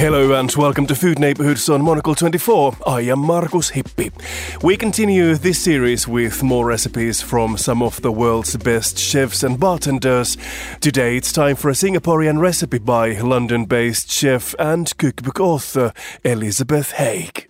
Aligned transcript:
Hello 0.00 0.32
and 0.32 0.50
welcome 0.56 0.86
to 0.86 0.94
Food 0.94 1.18
Neighborhoods 1.18 1.68
on 1.68 1.82
Monocle 1.82 2.14
24. 2.14 2.74
I 2.86 3.02
am 3.02 3.18
Markus 3.18 3.72
Hippi. 3.72 4.10
We 4.62 4.78
continue 4.78 5.34
this 5.34 5.62
series 5.62 6.08
with 6.08 6.42
more 6.42 6.64
recipes 6.64 7.20
from 7.20 7.58
some 7.58 7.82
of 7.82 8.00
the 8.00 8.10
world's 8.10 8.56
best 8.56 8.96
chefs 8.96 9.42
and 9.42 9.60
bartenders. 9.60 10.38
Today 10.80 11.18
it's 11.18 11.32
time 11.32 11.54
for 11.54 11.68
a 11.68 11.74
Singaporean 11.74 12.40
recipe 12.40 12.78
by 12.78 13.20
London 13.20 13.66
based 13.66 14.10
chef 14.10 14.54
and 14.58 14.96
cookbook 14.96 15.38
author 15.38 15.92
Elizabeth 16.24 16.92
Haigh. 16.92 17.49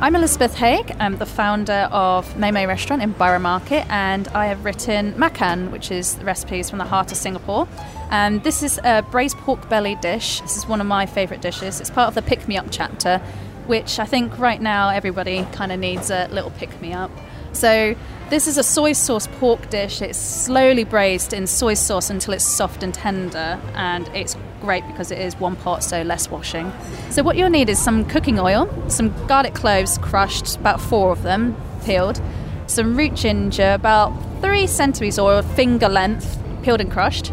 I'm 0.00 0.14
Elizabeth 0.14 0.54
Haigh. 0.54 0.84
I'm 1.00 1.18
the 1.18 1.26
founder 1.26 1.88
of 1.90 2.38
Mei 2.38 2.66
Restaurant 2.66 3.02
in 3.02 3.10
Borough 3.10 3.40
Market, 3.40 3.84
and 3.90 4.28
I 4.28 4.46
have 4.46 4.64
written 4.64 5.18
Makan, 5.18 5.72
which 5.72 5.90
is 5.90 6.16
recipes 6.22 6.70
from 6.70 6.78
the 6.78 6.84
heart 6.84 7.10
of 7.10 7.18
Singapore. 7.18 7.66
And 8.08 8.44
this 8.44 8.62
is 8.62 8.78
a 8.84 9.02
braised 9.02 9.36
pork 9.38 9.68
belly 9.68 9.96
dish. 9.96 10.40
This 10.40 10.56
is 10.56 10.68
one 10.68 10.80
of 10.80 10.86
my 10.86 11.04
favourite 11.04 11.42
dishes. 11.42 11.80
It's 11.80 11.90
part 11.90 12.06
of 12.06 12.14
the 12.14 12.22
Pick 12.22 12.46
Me 12.46 12.56
Up 12.56 12.66
chapter, 12.70 13.18
which 13.66 13.98
I 13.98 14.04
think 14.04 14.38
right 14.38 14.62
now 14.62 14.90
everybody 14.90 15.44
kind 15.50 15.72
of 15.72 15.80
needs 15.80 16.10
a 16.10 16.28
little 16.28 16.52
pick 16.52 16.80
me 16.80 16.92
up. 16.92 17.10
So 17.52 17.94
this 18.30 18.46
is 18.46 18.58
a 18.58 18.62
soy 18.62 18.92
sauce 18.92 19.26
pork 19.38 19.70
dish. 19.70 20.02
It's 20.02 20.18
slowly 20.18 20.84
braised 20.84 21.32
in 21.32 21.46
soy 21.46 21.74
sauce 21.74 22.10
until 22.10 22.34
it's 22.34 22.44
soft 22.44 22.82
and 22.82 22.92
tender, 22.92 23.58
and 23.74 24.08
it's 24.14 24.36
great 24.60 24.86
because 24.86 25.10
it 25.10 25.18
is 25.18 25.34
one 25.36 25.56
pot, 25.56 25.82
so 25.82 26.02
less 26.02 26.30
washing. 26.30 26.70
So 27.10 27.22
what 27.22 27.36
you'll 27.36 27.50
need 27.50 27.68
is 27.68 27.78
some 27.78 28.04
cooking 28.04 28.38
oil, 28.38 28.68
some 28.88 29.14
garlic 29.26 29.54
cloves 29.54 29.98
crushed, 29.98 30.56
about 30.56 30.80
four 30.80 31.10
of 31.10 31.22
them 31.22 31.56
peeled, 31.84 32.20
some 32.66 32.96
root 32.96 33.14
ginger, 33.14 33.72
about 33.72 34.12
three 34.42 34.66
centimetres 34.66 35.18
or 35.18 35.42
finger 35.42 35.88
length, 35.88 36.38
peeled 36.62 36.80
and 36.80 36.90
crushed, 36.90 37.32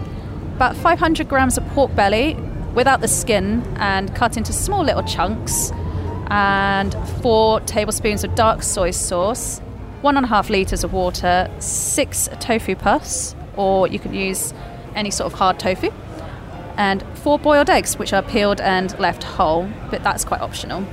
about 0.55 0.77
500 0.77 1.27
grams 1.27 1.57
of 1.57 1.67
pork 1.69 1.93
belly 1.93 2.35
without 2.73 3.01
the 3.01 3.07
skin 3.07 3.61
and 3.77 4.15
cut 4.15 4.37
into 4.37 4.53
small 4.53 4.83
little 4.83 5.03
chunks, 5.03 5.71
and 6.27 6.95
four 7.21 7.59
tablespoons 7.61 8.23
of 8.23 8.33
dark 8.35 8.63
soy 8.63 8.91
sauce 8.91 9.59
one 10.05 10.17
and 10.17 10.25
a 10.27 10.29
half 10.29 10.51
litres 10.51 10.83
of 10.83 10.93
water, 10.93 11.49
six 11.57 12.29
tofu 12.39 12.75
puffs, 12.75 13.35
or 13.57 13.87
you 13.87 13.97
can 13.97 14.13
use 14.13 14.53
any 14.93 15.09
sort 15.09 15.33
of 15.33 15.39
hard 15.39 15.59
tofu, 15.59 15.91
and 16.77 17.03
four 17.15 17.39
boiled 17.39 17.71
eggs, 17.71 17.97
which 17.97 18.13
are 18.13 18.21
peeled 18.21 18.61
and 18.61 18.97
left 18.99 19.23
whole, 19.23 19.67
but 19.89 20.03
that's 20.03 20.23
quite 20.23 20.41
optional. 20.41 20.85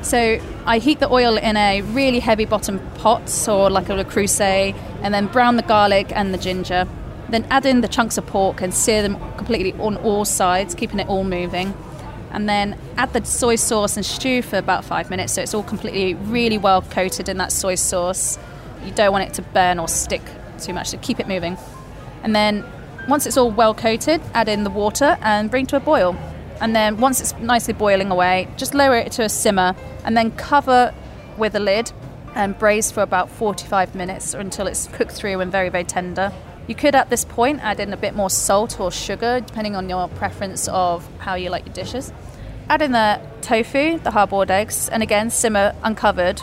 So 0.00 0.38
I 0.64 0.78
heat 0.78 1.00
the 1.00 1.12
oil 1.12 1.36
in 1.36 1.56
a 1.56 1.82
really 1.82 2.20
heavy 2.20 2.44
bottom 2.44 2.78
pot, 2.94 3.48
or 3.48 3.68
like 3.68 3.88
a 3.88 3.94
Le 3.94 4.04
Creuset, 4.04 4.76
and 5.02 5.12
then 5.12 5.26
brown 5.26 5.56
the 5.56 5.62
garlic 5.62 6.12
and 6.14 6.32
the 6.32 6.38
ginger. 6.38 6.86
Then 7.30 7.44
add 7.50 7.66
in 7.66 7.80
the 7.80 7.88
chunks 7.88 8.16
of 8.16 8.26
pork 8.26 8.60
and 8.60 8.72
sear 8.72 9.02
them 9.02 9.16
completely 9.36 9.72
on 9.80 9.96
all 9.96 10.24
sides, 10.24 10.76
keeping 10.76 11.00
it 11.00 11.08
all 11.08 11.24
moving. 11.24 11.74
And 12.30 12.48
then 12.48 12.78
add 12.96 13.12
the 13.12 13.24
soy 13.24 13.56
sauce 13.56 13.96
and 13.96 14.06
stew 14.06 14.40
for 14.40 14.56
about 14.56 14.84
five 14.84 15.10
minutes 15.10 15.34
so 15.34 15.42
it's 15.42 15.52
all 15.52 15.62
completely 15.62 16.14
really 16.14 16.58
well 16.58 16.80
coated 16.80 17.28
in 17.28 17.38
that 17.38 17.50
soy 17.50 17.74
sauce. 17.74 18.38
You 18.84 18.92
don't 18.92 19.12
want 19.12 19.28
it 19.28 19.34
to 19.34 19.42
burn 19.42 19.78
or 19.78 19.88
stick 19.88 20.22
too 20.58 20.72
much, 20.72 20.88
so 20.88 20.98
keep 20.98 21.20
it 21.20 21.28
moving. 21.28 21.56
And 22.22 22.34
then 22.34 22.64
once 23.08 23.26
it's 23.26 23.36
all 23.36 23.50
well 23.50 23.74
coated, 23.74 24.20
add 24.34 24.48
in 24.48 24.64
the 24.64 24.70
water 24.70 25.18
and 25.22 25.50
bring 25.50 25.66
to 25.66 25.76
a 25.76 25.80
boil. 25.80 26.16
And 26.60 26.76
then 26.76 26.98
once 26.98 27.20
it's 27.20 27.34
nicely 27.38 27.74
boiling 27.74 28.10
away, 28.10 28.48
just 28.56 28.74
lower 28.74 28.96
it 28.96 29.12
to 29.12 29.22
a 29.22 29.28
simmer 29.28 29.74
and 30.04 30.16
then 30.16 30.30
cover 30.32 30.94
with 31.36 31.54
a 31.56 31.60
lid 31.60 31.92
and 32.34 32.58
braise 32.58 32.90
for 32.90 33.02
about 33.02 33.30
45 33.30 33.94
minutes 33.94 34.34
or 34.34 34.38
until 34.38 34.66
it's 34.66 34.86
cooked 34.88 35.12
through 35.12 35.40
and 35.40 35.50
very, 35.50 35.68
very 35.68 35.84
tender. 35.84 36.32
You 36.68 36.74
could 36.76 36.94
at 36.94 37.10
this 37.10 37.24
point 37.24 37.60
add 37.62 37.80
in 37.80 37.92
a 37.92 37.96
bit 37.96 38.14
more 38.14 38.30
salt 38.30 38.78
or 38.78 38.92
sugar, 38.92 39.40
depending 39.40 39.74
on 39.74 39.88
your 39.88 40.08
preference 40.08 40.68
of 40.68 41.08
how 41.18 41.34
you 41.34 41.50
like 41.50 41.66
your 41.66 41.74
dishes. 41.74 42.12
Add 42.68 42.82
in 42.82 42.92
the 42.92 43.20
tofu, 43.40 43.98
the 43.98 44.12
hard 44.12 44.30
boiled 44.30 44.50
eggs, 44.50 44.88
and 44.88 45.02
again 45.02 45.30
simmer 45.30 45.74
uncovered 45.82 46.40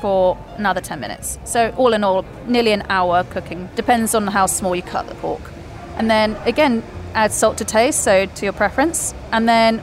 for 0.00 0.38
another 0.56 0.80
10 0.80 1.00
minutes. 1.00 1.38
So, 1.44 1.74
all 1.76 1.92
in 1.92 2.04
all, 2.04 2.24
nearly 2.46 2.72
an 2.72 2.84
hour 2.88 3.24
cooking. 3.24 3.68
Depends 3.76 4.14
on 4.14 4.26
how 4.26 4.46
small 4.46 4.74
you 4.74 4.82
cut 4.82 5.08
the 5.08 5.14
pork. 5.16 5.42
And 5.96 6.10
then 6.10 6.36
again, 6.44 6.82
add 7.14 7.32
salt 7.32 7.58
to 7.58 7.64
taste, 7.64 8.02
so 8.02 8.26
to 8.26 8.44
your 8.44 8.52
preference. 8.52 9.14
And 9.32 9.48
then 9.48 9.82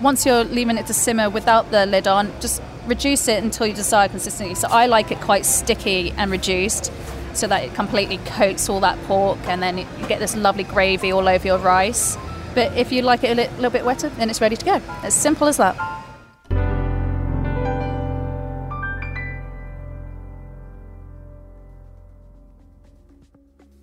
once 0.00 0.24
you're 0.24 0.44
leaving 0.44 0.78
it 0.78 0.86
to 0.86 0.94
simmer 0.94 1.28
without 1.28 1.70
the 1.70 1.86
lid 1.86 2.08
on, 2.08 2.32
just 2.40 2.62
reduce 2.86 3.28
it 3.28 3.42
until 3.42 3.66
you 3.66 3.74
desire 3.74 4.08
consistency. 4.08 4.54
So, 4.54 4.68
I 4.70 4.86
like 4.86 5.10
it 5.10 5.20
quite 5.20 5.44
sticky 5.44 6.12
and 6.12 6.30
reduced 6.30 6.92
so 7.32 7.46
that 7.46 7.62
it 7.62 7.74
completely 7.74 8.18
coats 8.18 8.68
all 8.68 8.80
that 8.80 8.98
pork 9.04 9.38
and 9.44 9.62
then 9.62 9.78
you 9.78 9.86
get 10.08 10.18
this 10.18 10.36
lovely 10.36 10.64
gravy 10.64 11.12
all 11.12 11.28
over 11.28 11.46
your 11.46 11.58
rice. 11.58 12.16
But 12.54 12.76
if 12.76 12.90
you 12.90 13.02
like 13.02 13.22
it 13.22 13.30
a 13.30 13.34
little 13.34 13.70
bit 13.70 13.84
wetter, 13.84 14.08
then 14.08 14.28
it's 14.28 14.40
ready 14.40 14.56
to 14.56 14.64
go. 14.64 14.82
As 15.02 15.14
simple 15.14 15.46
as 15.46 15.56
that. 15.58 15.76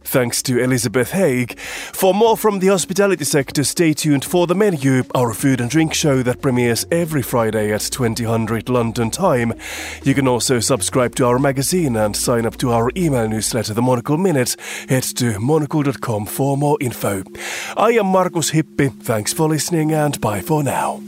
Thanks 0.07 0.41
to 0.43 0.57
Elizabeth 0.57 1.11
Haigh. 1.11 1.47
For 1.91 2.13
more 2.13 2.37
from 2.37 2.59
the 2.59 2.67
hospitality 2.67 3.25
sector, 3.25 3.65
stay 3.65 3.91
tuned 3.93 4.23
for 4.23 4.47
The 4.47 4.55
Menu, 4.55 5.03
our 5.13 5.33
food 5.33 5.59
and 5.59 5.69
drink 5.69 5.93
show 5.93 6.23
that 6.23 6.41
premieres 6.41 6.85
every 6.91 7.21
Friday 7.21 7.73
at 7.73 7.81
2000 7.81 8.69
London 8.69 9.11
time. 9.11 9.53
You 10.03 10.13
can 10.13 10.25
also 10.25 10.61
subscribe 10.61 11.15
to 11.15 11.25
our 11.25 11.39
magazine 11.39 11.97
and 11.97 12.15
sign 12.15 12.45
up 12.45 12.55
to 12.57 12.71
our 12.71 12.89
email 12.95 13.27
newsletter, 13.27 13.73
The 13.73 13.81
Monocle 13.81 14.17
Minute. 14.17 14.55
Head 14.87 15.03
to 15.17 15.39
monocle.com 15.39 16.25
for 16.25 16.55
more 16.55 16.77
info. 16.79 17.23
I 17.75 17.91
am 17.91 18.05
Markus 18.05 18.51
Hippi. 18.51 18.89
Thanks 19.03 19.33
for 19.33 19.49
listening 19.49 19.91
and 19.91 20.19
bye 20.21 20.39
for 20.41 20.63
now. 20.63 21.06